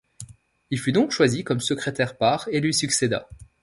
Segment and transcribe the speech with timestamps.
[0.71, 3.29] Il fut donc choisi comme secrétaire par et lui succéda.